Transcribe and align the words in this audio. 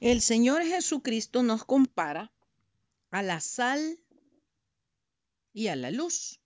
El 0.00 0.22
Señor 0.22 0.62
Jesucristo 0.64 1.42
nos 1.42 1.66
compara 1.66 2.32
a 3.10 3.22
la 3.22 3.38
sal 3.38 4.02
y 5.52 5.66
a 5.66 5.76
la 5.76 5.90
luz. 5.90 6.40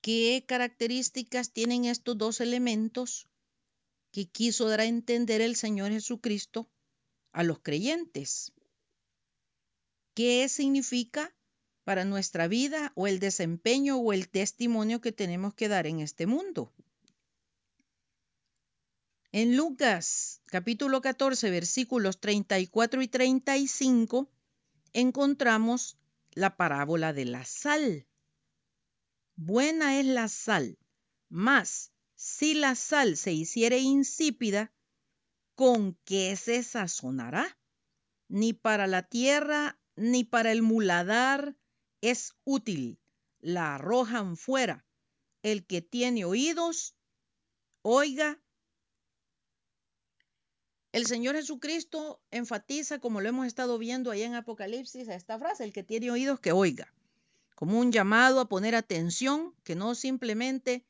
¿Qué 0.00 0.44
características 0.44 1.52
tienen 1.52 1.84
estos 1.84 2.18
dos 2.18 2.40
elementos 2.40 3.28
que 4.10 4.28
quiso 4.28 4.66
dar 4.66 4.80
a 4.80 4.86
entender 4.86 5.40
el 5.40 5.54
Señor 5.54 5.92
Jesucristo 5.92 6.68
a 7.30 7.44
los 7.44 7.60
creyentes? 7.60 8.52
¿Qué 10.14 10.48
significa 10.48 11.32
para 11.84 12.04
nuestra 12.04 12.48
vida 12.48 12.90
o 12.96 13.06
el 13.06 13.20
desempeño 13.20 13.98
o 13.98 14.12
el 14.12 14.28
testimonio 14.28 15.00
que 15.00 15.12
tenemos 15.12 15.54
que 15.54 15.68
dar 15.68 15.86
en 15.86 16.00
este 16.00 16.26
mundo? 16.26 16.72
En 19.34 19.56
Lucas 19.56 20.42
capítulo 20.44 21.00
14 21.00 21.48
versículos 21.48 22.20
34 22.20 23.00
y 23.00 23.08
35 23.08 24.30
encontramos 24.92 25.96
la 26.32 26.58
parábola 26.58 27.14
de 27.14 27.24
la 27.24 27.46
sal. 27.46 28.06
Buena 29.34 29.98
es 29.98 30.04
la 30.04 30.28
sal, 30.28 30.78
mas 31.30 31.92
si 32.14 32.52
la 32.52 32.74
sal 32.74 33.16
se 33.16 33.32
hiciere 33.32 33.78
insípida, 33.78 34.70
¿con 35.54 35.94
qué 36.04 36.36
se 36.36 36.62
sazonará? 36.62 37.58
Ni 38.28 38.52
para 38.52 38.86
la 38.86 39.02
tierra 39.02 39.80
ni 39.96 40.24
para 40.24 40.52
el 40.52 40.60
muladar 40.60 41.56
es 42.02 42.34
útil. 42.44 43.00
La 43.40 43.76
arrojan 43.76 44.36
fuera. 44.36 44.84
El 45.42 45.64
que 45.64 45.80
tiene 45.80 46.26
oídos, 46.26 46.94
oiga 47.80 48.41
el 50.92 51.06
Señor 51.06 51.36
Jesucristo 51.36 52.20
enfatiza, 52.30 52.98
como 52.98 53.22
lo 53.22 53.28
hemos 53.28 53.46
estado 53.46 53.78
viendo 53.78 54.10
ahí 54.10 54.22
en 54.22 54.34
Apocalipsis, 54.34 55.08
a 55.08 55.14
esta 55.14 55.38
frase, 55.38 55.64
el 55.64 55.72
que 55.72 55.82
tiene 55.82 56.10
oídos 56.10 56.38
que 56.38 56.52
oiga, 56.52 56.92
como 57.54 57.80
un 57.80 57.92
llamado 57.92 58.40
a 58.40 58.48
poner 58.48 58.74
atención, 58.74 59.54
que 59.64 59.74
no 59.74 59.94
simplemente 59.94 60.84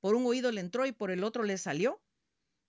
por 0.00 0.14
un 0.14 0.26
oído 0.26 0.50
le 0.52 0.62
entró 0.62 0.86
y 0.86 0.92
por 0.92 1.10
el 1.10 1.22
otro 1.22 1.42
le 1.42 1.58
salió, 1.58 2.00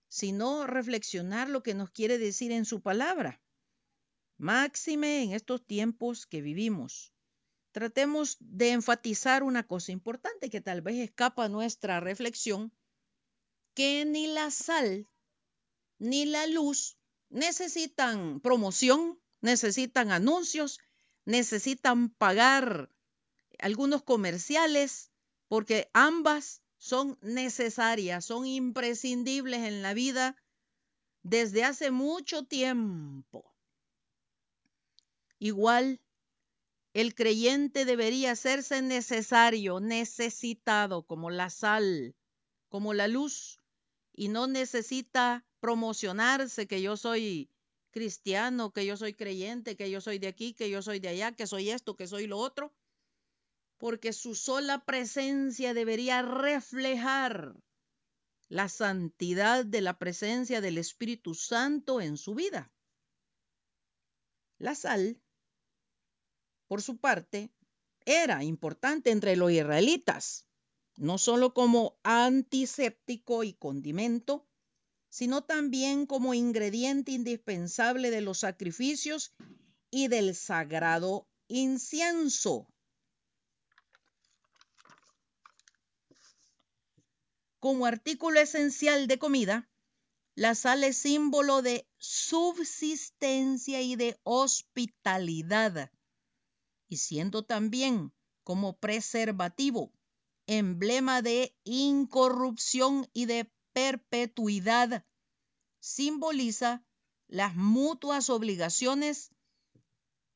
sino 0.08 0.66
reflexionar 0.66 1.48
lo 1.48 1.62
que 1.62 1.74
nos 1.74 1.90
quiere 1.90 2.18
decir 2.18 2.52
en 2.52 2.66
su 2.66 2.82
palabra. 2.82 3.40
Máxime 4.36 5.22
en 5.22 5.32
estos 5.32 5.64
tiempos 5.64 6.26
que 6.26 6.42
vivimos. 6.42 7.14
Tratemos 7.72 8.36
de 8.40 8.72
enfatizar 8.72 9.42
una 9.42 9.66
cosa 9.66 9.90
importante 9.90 10.50
que 10.50 10.60
tal 10.60 10.82
vez 10.82 10.96
escapa 10.96 11.46
a 11.46 11.48
nuestra 11.48 11.98
reflexión, 11.98 12.72
que 13.74 14.04
ni 14.04 14.26
la 14.26 14.50
sal 14.50 15.08
ni 16.04 16.26
la 16.26 16.46
luz 16.46 16.98
necesitan 17.30 18.40
promoción, 18.40 19.18
necesitan 19.40 20.12
anuncios, 20.12 20.78
necesitan 21.24 22.10
pagar 22.10 22.90
algunos 23.58 24.02
comerciales, 24.02 25.10
porque 25.48 25.90
ambas 25.94 26.62
son 26.76 27.18
necesarias, 27.22 28.24
son 28.26 28.46
imprescindibles 28.46 29.60
en 29.62 29.80
la 29.80 29.94
vida 29.94 30.36
desde 31.22 31.64
hace 31.64 31.90
mucho 31.90 32.44
tiempo. 32.44 33.54
Igual, 35.38 36.00
el 36.92 37.14
creyente 37.14 37.86
debería 37.86 38.32
hacerse 38.32 38.82
necesario, 38.82 39.80
necesitado, 39.80 41.06
como 41.06 41.30
la 41.30 41.48
sal, 41.48 42.14
como 42.68 42.92
la 42.92 43.08
luz, 43.08 43.58
y 44.12 44.28
no 44.28 44.46
necesita 44.46 45.44
promocionarse 45.64 46.66
que 46.66 46.82
yo 46.82 46.94
soy 46.94 47.48
cristiano, 47.90 48.70
que 48.74 48.84
yo 48.84 48.98
soy 48.98 49.14
creyente, 49.14 49.78
que 49.78 49.90
yo 49.90 50.02
soy 50.02 50.18
de 50.18 50.26
aquí, 50.28 50.52
que 50.52 50.68
yo 50.68 50.82
soy 50.82 51.00
de 51.00 51.08
allá, 51.08 51.32
que 51.32 51.46
soy 51.46 51.70
esto, 51.70 51.96
que 51.96 52.06
soy 52.06 52.26
lo 52.26 52.36
otro, 52.36 52.74
porque 53.78 54.12
su 54.12 54.34
sola 54.34 54.84
presencia 54.84 55.72
debería 55.72 56.20
reflejar 56.20 57.56
la 58.50 58.68
santidad 58.68 59.64
de 59.64 59.80
la 59.80 59.98
presencia 59.98 60.60
del 60.60 60.76
Espíritu 60.76 61.32
Santo 61.32 62.02
en 62.02 62.18
su 62.18 62.34
vida. 62.34 62.70
La 64.58 64.74
sal, 64.74 65.18
por 66.68 66.82
su 66.82 66.98
parte, 66.98 67.54
era 68.04 68.44
importante 68.44 69.10
entre 69.10 69.34
los 69.34 69.50
israelitas, 69.50 70.46
no 70.96 71.16
solo 71.16 71.54
como 71.54 71.98
antiséptico 72.02 73.44
y 73.44 73.54
condimento, 73.54 74.46
sino 75.14 75.44
también 75.44 76.06
como 76.06 76.34
ingrediente 76.34 77.12
indispensable 77.12 78.10
de 78.10 78.20
los 78.20 78.40
sacrificios 78.40 79.32
y 79.88 80.08
del 80.08 80.34
sagrado 80.34 81.28
incienso. 81.46 82.66
Como 87.60 87.86
artículo 87.86 88.40
esencial 88.40 89.06
de 89.06 89.20
comida, 89.20 89.70
la 90.34 90.56
sal 90.56 90.82
es 90.82 90.96
símbolo 90.96 91.62
de 91.62 91.86
subsistencia 91.96 93.82
y 93.82 93.94
de 93.94 94.18
hospitalidad, 94.24 95.92
y 96.88 96.96
siendo 96.96 97.44
también 97.44 98.12
como 98.42 98.80
preservativo, 98.80 99.92
emblema 100.48 101.22
de 101.22 101.56
incorrupción 101.62 103.08
y 103.12 103.26
de 103.26 103.53
perpetuidad 103.74 105.04
simboliza 105.80 106.82
las 107.28 107.54
mutuas 107.54 108.30
obligaciones 108.30 109.30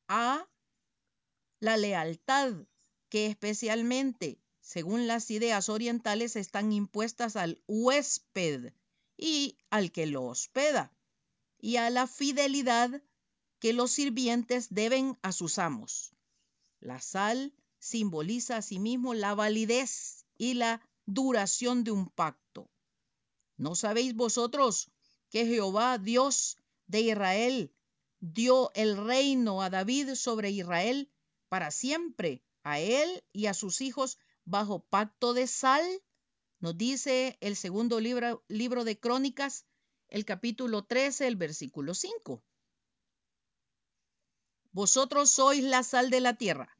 a 0.07 0.47
la 1.59 1.77
lealtad 1.77 2.53
que 3.09 3.25
especialmente, 3.25 4.39
según 4.61 5.07
las 5.07 5.31
ideas 5.31 5.69
orientales, 5.69 6.35
están 6.35 6.71
impuestas 6.71 7.35
al 7.35 7.63
huésped 7.67 8.73
y 9.17 9.57
al 9.71 9.91
que 9.91 10.05
lo 10.05 10.25
hospeda, 10.25 10.93
y 11.59 11.77
a 11.77 11.89
la 11.89 12.05
fidelidad 12.05 13.01
que 13.59 13.73
los 13.73 13.91
sirvientes 13.91 14.67
deben 14.69 15.17
a 15.21 15.31
sus 15.31 15.57
amos. 15.57 16.13
La 16.79 17.01
sal 17.01 17.53
simboliza 17.79 18.57
asimismo 18.57 19.13
la 19.13 19.33
validez 19.35 20.25
y 20.37 20.53
la 20.53 20.81
duración 21.05 21.83
de 21.83 21.91
un 21.91 22.07
pacto. 22.07 22.48
¿No 23.59 23.75
sabéis 23.75 24.15
vosotros 24.15 24.89
que 25.29 25.45
Jehová, 25.45 25.97
Dios 25.97 26.57
de 26.87 27.01
Israel, 27.01 27.75
dio 28.21 28.71
el 28.73 28.95
reino 28.95 29.61
a 29.61 29.69
David 29.69 30.15
sobre 30.15 30.49
Israel 30.49 31.11
para 31.49 31.69
siempre, 31.69 32.41
a 32.63 32.79
él 32.79 33.21
y 33.33 33.47
a 33.47 33.53
sus 33.53 33.81
hijos 33.81 34.17
bajo 34.45 34.79
pacto 34.79 35.33
de 35.33 35.45
sal? 35.45 35.83
Nos 36.61 36.77
dice 36.77 37.37
el 37.41 37.57
segundo 37.57 37.99
libro, 37.99 38.45
libro 38.47 38.85
de 38.85 38.97
Crónicas, 38.97 39.65
el 40.07 40.23
capítulo 40.23 40.85
13, 40.85 41.27
el 41.27 41.35
versículo 41.35 41.93
5. 41.93 42.41
Vosotros 44.71 45.31
sois 45.31 45.65
la 45.65 45.83
sal 45.83 46.09
de 46.09 46.21
la 46.21 46.37
tierra, 46.37 46.77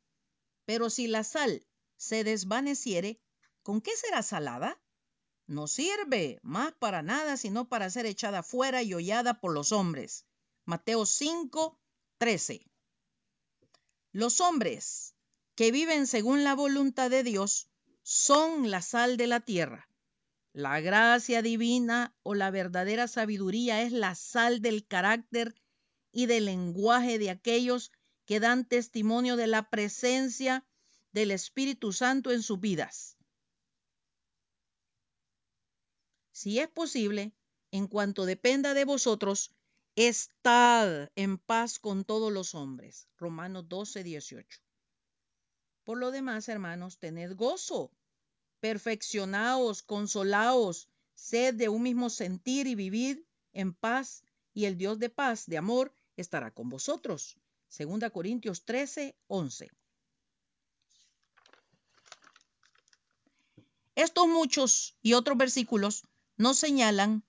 pero 0.64 0.90
si 0.90 1.08
la 1.08 1.26
sal 1.26 1.68
se 1.98 2.24
desvaneciere, 2.24 3.20
¿con 3.64 3.82
qué 3.82 3.92
será 3.98 4.24
salada? 4.24 4.80
No 5.50 5.66
sirve 5.66 6.40
más 6.44 6.74
para 6.74 7.02
nada 7.02 7.36
sino 7.36 7.68
para 7.68 7.90
ser 7.90 8.06
echada 8.06 8.44
fuera 8.44 8.84
y 8.84 8.94
hollada 8.94 9.42
por 9.42 9.52
los 9.52 9.72
hombres. 9.72 10.28
Mateo 10.64 11.08
5, 11.08 11.80
13. 12.20 12.62
Los 14.12 14.42
hombres 14.42 15.16
que 15.56 15.72
viven 15.72 16.06
según 16.06 16.44
la 16.44 16.54
voluntad 16.54 17.10
de 17.10 17.24
Dios 17.24 17.68
son 18.04 18.70
la 18.70 18.84
sal 18.84 19.18
de 19.18 19.26
la 19.26 19.40
tierra. 19.40 19.90
La 20.54 20.80
gracia 20.82 21.42
divina 21.42 22.14
o 22.22 22.36
la 22.36 22.52
verdadera 22.52 23.08
sabiduría 23.08 23.82
es 23.82 23.92
la 23.92 24.14
sal 24.14 24.62
del 24.62 24.86
carácter 24.86 25.56
y 26.12 26.28
del 26.28 26.46
lenguaje 26.46 27.18
de 27.18 27.32
aquellos 27.32 27.92
que 28.26 28.40
dan 28.40 28.66
testimonio 28.66 29.36
de 29.36 29.48
la 29.48 29.72
presencia 29.72 30.64
del 31.12 31.32
Espíritu 31.32 31.92
Santo 31.92 32.32
en 32.32 32.44
sus 32.44 32.60
vidas. 32.60 33.19
Si 36.40 36.58
es 36.58 36.70
posible, 36.70 37.34
en 37.70 37.88
cuanto 37.88 38.26
dependa 38.26 38.74
de 38.74 38.86
vosotros, 38.86 39.52
estad 39.98 41.10
en 41.18 41.38
paz 41.38 41.80
con 41.80 42.06
todos 42.06 42.32
los 42.32 42.56
hombres. 42.56 43.10
Romanos 43.18 43.68
12, 43.68 44.06
18. 44.06 44.62
Por 45.84 45.98
lo 45.98 46.12
demás, 46.12 46.48
hermanos, 46.48 46.98
tened 46.98 47.36
gozo, 47.36 47.92
perfeccionaos, 48.62 49.82
consolaos, 49.82 50.88
sed 51.14 51.56
de 51.56 51.68
un 51.68 51.82
mismo 51.82 52.10
sentir 52.10 52.68
y 52.68 52.76
vivir 52.76 53.28
en 53.52 53.74
paz, 53.74 54.24
y 54.54 54.64
el 54.64 54.78
Dios 54.78 54.98
de 54.98 55.10
paz, 55.10 55.46
de 55.46 55.58
amor, 55.58 55.94
estará 56.16 56.52
con 56.52 56.70
vosotros. 56.70 57.36
Segunda 57.68 58.12
Corintios 58.12 58.64
13, 58.64 59.14
11. 59.28 59.70
Estos 63.96 64.28
muchos 64.30 64.96
y 65.02 65.16
otros 65.16 65.38
versículos 65.38 66.06
nos 66.40 66.58
señalan 66.58 67.26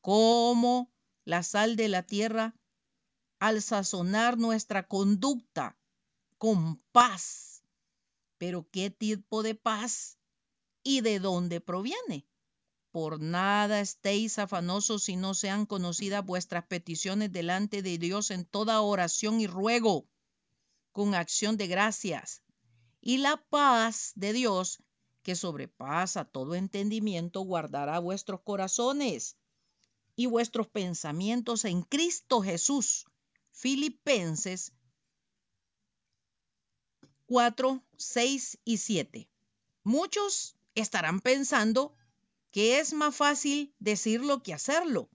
cómo 0.00 0.90
la 1.24 1.42
sal 1.42 1.76
de 1.76 1.88
la 1.88 2.02
tierra 2.02 2.56
al 3.38 3.60
sazonar 3.60 4.38
nuestra 4.38 4.88
conducta 4.88 5.78
con 6.38 6.78
paz. 6.90 7.62
Pero 8.38 8.66
¿qué 8.70 8.88
tipo 8.88 9.42
de 9.42 9.54
paz 9.54 10.18
y 10.82 11.02
de 11.02 11.18
dónde 11.20 11.60
proviene? 11.60 12.26
Por 12.92 13.20
nada 13.20 13.80
estéis 13.80 14.38
afanosos 14.38 15.02
si 15.02 15.16
no 15.16 15.34
sean 15.34 15.66
conocidas 15.66 16.24
vuestras 16.24 16.64
peticiones 16.64 17.30
delante 17.30 17.82
de 17.82 17.98
Dios 17.98 18.30
en 18.30 18.46
toda 18.46 18.80
oración 18.80 19.38
y 19.38 19.46
ruego, 19.46 20.08
con 20.92 21.14
acción 21.14 21.58
de 21.58 21.66
gracias. 21.66 22.42
Y 23.02 23.18
la 23.18 23.36
paz 23.36 24.12
de 24.14 24.32
Dios, 24.32 24.82
que 25.26 25.34
sobrepasa 25.34 26.24
todo 26.24 26.54
entendimiento, 26.54 27.40
guardará 27.40 27.98
vuestros 27.98 28.42
corazones 28.42 29.36
y 30.14 30.26
vuestros 30.26 30.68
pensamientos 30.68 31.64
en 31.64 31.82
Cristo 31.82 32.42
Jesús. 32.42 33.06
Filipenses 33.50 34.72
4, 37.26 37.82
6 37.96 38.58
y 38.64 38.76
7. 38.76 39.28
Muchos 39.82 40.54
estarán 40.76 41.20
pensando 41.20 41.96
que 42.52 42.78
es 42.78 42.92
más 42.92 43.16
fácil 43.16 43.74
decirlo 43.80 44.44
que 44.44 44.54
hacerlo. 44.54 45.10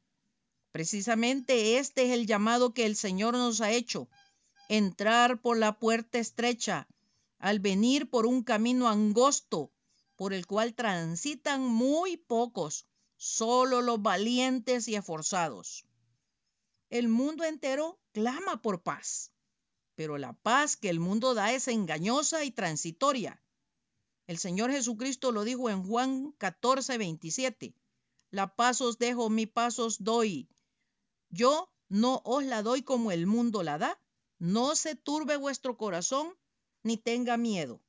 Precisamente 0.74 1.78
este 1.78 2.08
es 2.08 2.12
el 2.12 2.28
llamado 2.28 2.74
que 2.74 2.86
el 2.86 2.98
Señor 2.98 3.36
nos 3.36 3.62
ha 3.62 3.72
hecho, 3.72 4.10
entrar 4.68 5.42
por 5.42 5.58
la 5.58 5.80
puerta 5.80 6.20
estrecha, 6.20 6.90
al 7.40 7.62
venir 7.62 8.10
por 8.10 8.26
un 8.26 8.44
camino 8.44 8.90
angosto, 8.90 9.72
por 10.22 10.36
el 10.36 10.46
cual 10.46 10.76
transitan 10.76 11.68
muy 11.68 12.16
pocos, 12.16 12.86
solo 13.18 13.82
los 13.82 14.04
valientes 14.04 14.88
y 14.88 14.94
esforzados. 14.94 15.88
El 16.92 17.08
mundo 17.08 17.44
entero 17.44 18.00
clama 18.12 18.62
por 18.62 18.84
paz, 18.84 19.32
pero 19.96 20.20
la 20.20 20.34
paz 20.34 20.78
que 20.78 20.92
el 20.92 21.00
mundo 21.00 21.34
da 21.34 21.54
es 21.54 21.68
engañosa 21.68 22.44
y 22.44 22.52
transitoria. 22.52 23.42
El 24.28 24.38
Señor 24.38 24.70
Jesucristo 24.70 25.32
lo 25.32 25.44
dijo 25.44 25.72
en 25.72 25.84
Juan 25.84 26.34
14, 26.38 27.00
27. 27.00 27.74
La 28.30 28.56
paz 28.56 28.80
os 28.82 29.00
dejo, 29.00 29.32
mi 29.32 29.48
paz 29.48 29.80
os 29.80 30.04
doy. 30.04 30.52
Yo 31.32 31.74
no 31.90 32.22
os 32.26 32.44
la 32.44 32.62
doy 32.62 32.84
como 32.84 33.12
el 33.12 33.26
mundo 33.26 33.64
la 33.64 33.80
da. 33.80 34.00
No 34.38 34.76
se 34.76 34.94
turbe 34.94 35.36
vuestro 35.36 35.80
corazón 35.80 36.38
ni 36.84 36.98
tenga 36.98 37.38
miedo. 37.38 37.82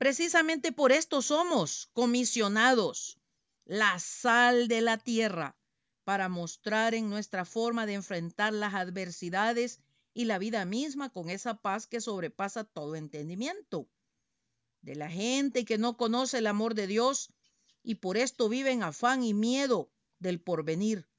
Precisamente 0.00 0.72
por 0.72 0.92
esto 0.92 1.20
somos 1.20 1.90
comisionados, 1.92 3.18
la 3.66 3.98
sal 3.98 4.66
de 4.66 4.80
la 4.80 4.96
tierra, 4.96 5.58
para 6.04 6.30
mostrar 6.30 6.94
en 6.94 7.10
nuestra 7.10 7.44
forma 7.44 7.84
de 7.84 7.92
enfrentar 7.92 8.54
las 8.54 8.72
adversidades 8.72 9.78
y 10.14 10.24
la 10.24 10.38
vida 10.38 10.64
misma 10.64 11.10
con 11.10 11.28
esa 11.28 11.60
paz 11.60 11.86
que 11.86 12.00
sobrepasa 12.00 12.64
todo 12.64 12.96
entendimiento 12.96 13.90
de 14.80 14.94
la 14.94 15.10
gente 15.10 15.66
que 15.66 15.76
no 15.76 15.98
conoce 15.98 16.38
el 16.38 16.46
amor 16.46 16.74
de 16.74 16.86
Dios 16.86 17.28
y 17.82 17.96
por 17.96 18.16
esto 18.16 18.48
viven 18.48 18.82
afán 18.82 19.22
y 19.22 19.34
miedo 19.34 19.92
del 20.18 20.40
porvenir. 20.40 21.10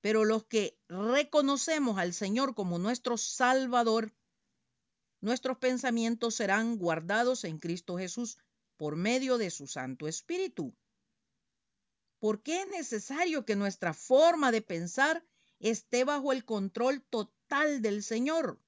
Pero 0.00 0.24
los 0.24 0.42
que 0.42 0.76
reconocemos 0.88 1.98
al 1.98 2.14
Señor 2.14 2.56
como 2.56 2.80
nuestro 2.80 3.16
Salvador, 3.16 4.12
nuestros 5.22 5.56
pensamientos 5.56 6.34
serán 6.34 6.76
guardados 6.76 7.44
en 7.44 7.58
Cristo 7.58 7.96
Jesús 7.96 8.38
por 8.76 8.96
medio 8.96 9.38
de 9.38 9.50
su 9.50 9.68
Santo 9.68 10.08
Espíritu. 10.08 10.74
¿Por 12.18 12.42
qué 12.42 12.62
es 12.62 12.68
necesario 12.68 13.44
que 13.44 13.56
nuestra 13.56 13.94
forma 13.94 14.52
de 14.52 14.62
pensar 14.62 15.24
esté 15.60 16.04
bajo 16.04 16.32
el 16.32 16.44
control 16.44 17.02
total 17.02 17.82
del 17.82 18.02
Señor? 18.02 18.60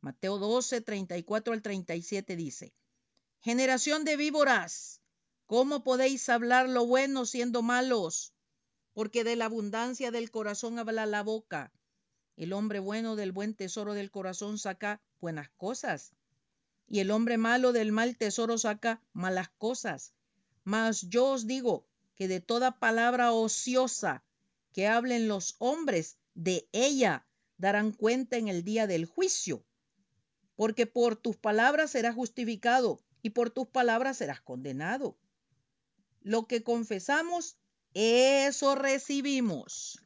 Mateo 0.00 0.38
12, 0.38 0.80
34 0.80 1.52
al 1.52 1.62
37 1.62 2.36
dice, 2.36 2.72
Generación 3.40 4.04
de 4.04 4.16
víboras, 4.16 5.00
¿cómo 5.46 5.82
podéis 5.82 6.28
hablar 6.28 6.68
lo 6.68 6.86
bueno 6.86 7.26
siendo 7.26 7.62
malos? 7.62 8.32
Porque 8.92 9.24
de 9.24 9.34
la 9.34 9.46
abundancia 9.46 10.12
del 10.12 10.30
corazón 10.30 10.78
habla 10.78 11.04
la 11.06 11.24
boca. 11.24 11.72
El 12.38 12.52
hombre 12.52 12.78
bueno 12.78 13.16
del 13.16 13.32
buen 13.32 13.52
tesoro 13.52 13.94
del 13.94 14.12
corazón 14.12 14.58
saca 14.58 15.02
buenas 15.20 15.50
cosas, 15.56 16.12
y 16.86 17.00
el 17.00 17.10
hombre 17.10 17.36
malo 17.36 17.72
del 17.72 17.90
mal 17.90 18.16
tesoro 18.16 18.58
saca 18.58 19.02
malas 19.12 19.48
cosas. 19.58 20.14
Mas 20.62 21.08
yo 21.08 21.32
os 21.32 21.48
digo 21.48 21.88
que 22.14 22.28
de 22.28 22.38
toda 22.38 22.78
palabra 22.78 23.32
ociosa 23.32 24.22
que 24.72 24.86
hablen 24.86 25.26
los 25.26 25.56
hombres, 25.58 26.16
de 26.34 26.68
ella 26.70 27.26
darán 27.56 27.90
cuenta 27.90 28.36
en 28.36 28.46
el 28.46 28.62
día 28.62 28.86
del 28.86 29.04
juicio. 29.04 29.64
Porque 30.54 30.86
por 30.86 31.16
tus 31.16 31.36
palabras 31.36 31.90
serás 31.90 32.14
justificado 32.14 33.00
y 33.20 33.30
por 33.30 33.50
tus 33.50 33.66
palabras 33.66 34.18
serás 34.18 34.40
condenado. 34.40 35.18
Lo 36.20 36.46
que 36.46 36.62
confesamos, 36.62 37.58
eso 37.94 38.76
recibimos. 38.76 40.00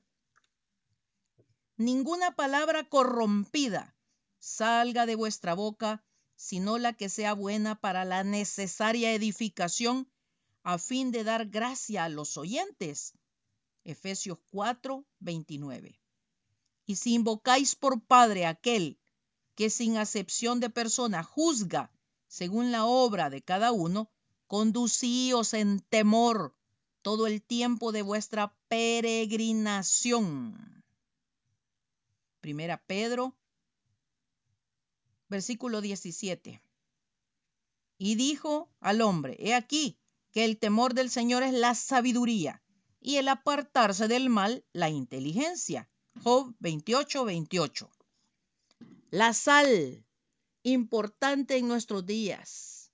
Ninguna 1.83 2.37
palabra 2.37 2.89
corrompida 2.89 3.97
salga 4.39 5.05
de 5.05 5.17
vuestra 5.17 5.55
boca, 5.55 6.05
sino 6.37 6.79
la 6.79 6.93
que 6.93 7.09
sea 7.09 7.33
buena 7.33 7.81
para 7.81 8.05
la 8.05 8.23
necesaria 8.23 9.13
edificación, 9.13 10.09
a 10.63 10.79
fin 10.79 11.11
de 11.11 11.25
dar 11.25 11.47
gracia 11.47 12.05
a 12.05 12.09
los 12.09 12.37
oyentes. 12.37 13.15
Efesios 13.83 14.39
4, 14.53 15.05
29. 15.19 16.01
Y 16.87 16.95
si 16.95 17.15
invocáis 17.15 17.75
por 17.75 18.01
Padre 18.01 18.47
aquel 18.47 19.01
que 19.57 19.69
sin 19.69 19.97
acepción 19.97 20.61
de 20.61 20.71
persona 20.71 21.25
juzga 21.25 21.91
según 22.29 22.71
la 22.71 22.85
obra 22.85 23.29
de 23.29 23.43
cada 23.43 23.73
uno, 23.73 24.09
conducíos 24.47 25.53
en 25.53 25.81
temor 25.81 26.55
todo 27.03 27.27
el 27.27 27.43
tiempo 27.43 27.91
de 27.91 28.03
vuestra 28.03 28.55
peregrinación. 28.69 30.82
Primera 32.43 32.77
Pedro, 32.77 33.37
versículo 35.29 35.81
17. 35.81 36.61
Y 37.99 38.17
dijo 38.17 38.69
al 38.81 39.01
hombre, 39.01 39.37
he 39.39 39.55
aquí 39.55 39.97
que 40.33 40.45
el 40.45 40.59
temor 40.59 40.93
del 40.93 41.09
Señor 41.09 41.45
es 41.45 41.53
la 41.53 41.77
sabiduría 41.77 42.61
y 43.01 43.17
el 43.17 43.29
apartarse 43.29 44.09
del 44.09 44.29
mal 44.29 44.65
la 44.73 44.91
inteligencia. 44.91 45.89
Job 46.21 46.53
28, 46.59 47.25
28. 47.25 47.91
La 49.11 49.33
sal 49.35 50.05
importante 50.65 51.57
en 51.57 51.69
nuestros 51.69 52.05
días, 52.05 52.93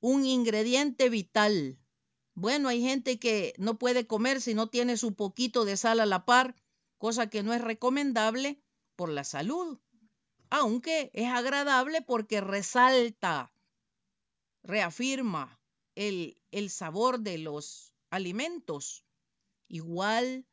un 0.00 0.26
ingrediente 0.26 1.08
vital. 1.10 1.78
Bueno, 2.34 2.68
hay 2.68 2.82
gente 2.82 3.20
que 3.20 3.54
no 3.56 3.78
puede 3.78 4.08
comer 4.08 4.40
si 4.40 4.54
no 4.54 4.68
tiene 4.68 4.96
su 4.96 5.14
poquito 5.14 5.64
de 5.64 5.76
sal 5.76 6.00
a 6.00 6.06
la 6.06 6.24
par, 6.24 6.56
cosa 7.00 7.28
que 7.28 7.42
no 7.42 7.52
es 7.52 7.60
recomendable 7.60 8.62
por 8.94 9.08
la 9.08 9.24
salud, 9.24 9.80
aunque 10.50 11.10
es 11.12 11.26
agradable 11.26 12.02
porque 12.02 12.40
resalta, 12.40 13.52
reafirma 14.62 15.60
el, 15.96 16.40
el 16.52 16.70
sabor 16.70 17.18
de 17.18 17.38
los 17.38 17.92
alimentos. 18.10 19.04
Igual 19.66 20.46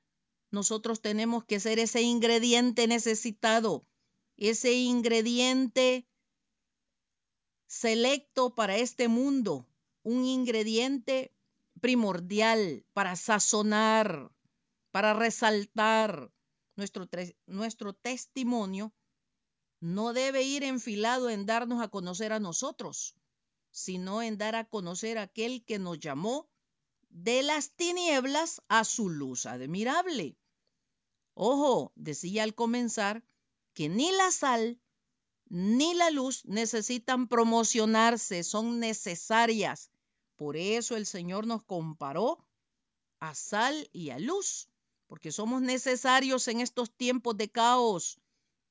nosotros 0.50 1.02
tenemos 1.02 1.46
que 1.46 1.60
ser 1.60 1.78
ese 1.78 2.02
ingrediente 2.02 2.88
necesitado 2.88 3.86
ese 4.38 4.74
ingrediente 4.74 6.08
selecto 7.66 8.54
para 8.54 8.78
este 8.78 9.08
mundo, 9.08 9.68
un 10.04 10.26
ingrediente 10.26 11.34
primordial 11.82 12.86
para 12.94 13.16
sazonar, 13.16 14.32
para 14.92 15.14
resaltar 15.14 16.32
nuestro, 16.78 17.08
nuestro 17.46 17.94
testimonio, 17.94 18.94
no 19.80 20.14
debe 20.14 20.44
ir 20.44 20.64
enfilado 20.64 21.30
en 21.30 21.46
darnos 21.46 21.82
a 21.82 21.90
conocer 21.90 22.32
a 22.32 22.40
nosotros, 22.40 23.16
sino 23.72 24.22
en 24.22 24.38
dar 24.38 24.56
a 24.56 24.70
conocer 24.70 25.18
a 25.18 25.24
aquel 25.24 25.64
que 25.66 25.80
nos 25.80 26.00
llamó 26.00 26.50
de 27.10 27.44
las 27.44 27.72
tinieblas 27.72 28.62
a 28.70 28.84
su 28.84 29.10
luz 29.10 29.46
admirable. 29.46 30.38
Ojo, 31.34 31.92
decía 31.96 32.44
al 32.44 32.56
comenzar, 32.56 33.24
que 33.74 33.90
ni 33.90 34.12
la 34.12 34.32
sal 34.32 34.80
ni 35.50 35.94
la 35.94 36.10
luz 36.10 36.44
necesitan 36.46 37.28
promocionarse, 37.28 38.44
son 38.44 38.80
necesarias. 38.80 39.92
Por 40.36 40.58
eso 40.58 40.98
el 40.98 41.06
Señor 41.06 41.48
nos 41.48 41.64
comparó 41.64 42.46
a 43.20 43.34
sal 43.34 43.90
y 43.94 44.10
a 44.10 44.20
luz, 44.20 44.70
porque 45.08 45.32
somos 45.32 45.62
necesarios 45.62 46.48
en 46.48 46.60
estos 46.62 46.92
tiempos 46.92 47.38
de 47.38 47.50
caos, 47.50 48.20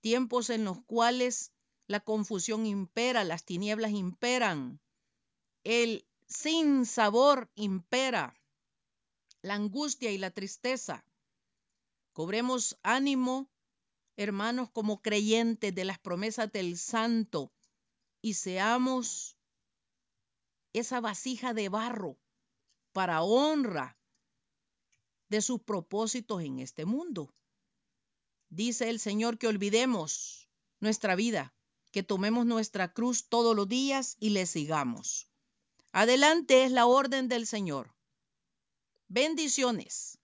tiempos 0.01 0.51
en 0.51 0.65
los 0.65 0.83
cuales 0.85 1.53
la 1.87 2.01
confusión 2.01 2.67
impera, 2.67 3.25
las 3.25 3.45
tinieblas 3.45 3.93
imperan, 3.93 4.81
el 5.65 6.07
sin 6.29 6.87
sabor 6.87 7.51
impera, 7.55 8.39
la 9.43 9.55
angustia 9.55 10.11
y 10.11 10.19
la 10.19 10.31
tristeza. 10.31 11.05
Cobremos 12.13 12.79
ánimo, 12.83 13.51
hermanos, 14.17 14.71
como 14.71 15.03
creyentes 15.03 15.75
de 15.75 15.85
las 15.85 15.99
promesas 15.99 16.51
del 16.53 16.77
Santo 16.77 17.53
y 18.21 18.35
seamos 18.35 19.37
esa 20.73 21.01
vasija 21.01 21.55
de 21.55 21.69
barro 21.69 22.19
para 22.93 23.23
honra 23.23 23.97
de 25.29 25.43
sus 25.43 25.61
propósitos 25.61 26.43
en 26.43 26.59
este 26.59 26.85
mundo. 26.85 27.33
Dice 28.49 28.89
el 28.89 29.01
Señor 29.01 29.39
que 29.39 29.49
olvidemos 29.49 30.49
nuestra 30.81 31.15
vida, 31.17 31.55
que 31.91 32.03
tomemos 32.03 32.47
nuestra 32.47 32.93
cruz 32.93 33.29
todos 33.29 33.57
los 33.57 33.69
días 33.69 34.17
y 34.21 34.31
le 34.31 34.47
sigamos. 34.47 35.29
Adelante 35.93 36.65
es 36.65 36.73
la 36.73 36.87
orden 36.87 37.29
del 37.29 37.47
Señor. 37.47 37.95
Bendiciones. 39.09 40.16